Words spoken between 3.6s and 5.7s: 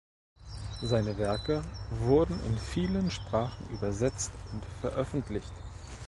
übersetzt und veröffentlicht.